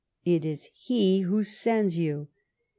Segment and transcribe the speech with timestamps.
[0.25, 2.27] It is he who sends you